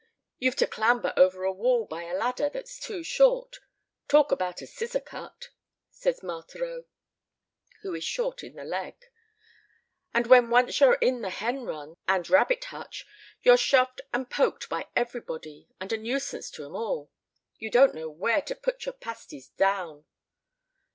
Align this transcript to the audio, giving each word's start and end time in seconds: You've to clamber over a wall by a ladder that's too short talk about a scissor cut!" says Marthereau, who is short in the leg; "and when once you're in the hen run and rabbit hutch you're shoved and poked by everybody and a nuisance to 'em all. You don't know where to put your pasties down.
You've 0.39 0.55
to 0.55 0.65
clamber 0.65 1.13
over 1.15 1.43
a 1.43 1.51
wall 1.51 1.85
by 1.85 2.05
a 2.05 2.15
ladder 2.17 2.49
that's 2.49 2.79
too 2.79 3.03
short 3.03 3.59
talk 4.07 4.31
about 4.31 4.59
a 4.63 4.65
scissor 4.65 4.99
cut!" 4.99 5.49
says 5.91 6.23
Marthereau, 6.23 6.85
who 7.83 7.93
is 7.93 8.03
short 8.03 8.43
in 8.43 8.55
the 8.55 8.63
leg; 8.63 8.95
"and 10.11 10.25
when 10.25 10.49
once 10.49 10.79
you're 10.79 10.95
in 10.95 11.21
the 11.21 11.29
hen 11.29 11.65
run 11.65 11.97
and 12.07 12.31
rabbit 12.31 12.63
hutch 12.63 13.05
you're 13.43 13.57
shoved 13.57 14.01
and 14.11 14.27
poked 14.31 14.69
by 14.69 14.87
everybody 14.95 15.69
and 15.79 15.93
a 15.93 15.97
nuisance 15.97 16.49
to 16.49 16.65
'em 16.65 16.75
all. 16.75 17.11
You 17.59 17.69
don't 17.69 17.93
know 17.93 18.09
where 18.09 18.41
to 18.41 18.55
put 18.55 18.87
your 18.87 18.93
pasties 18.93 19.49
down. 19.49 20.05